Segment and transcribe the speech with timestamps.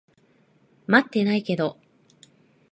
[0.87, 1.77] 持ってないけど。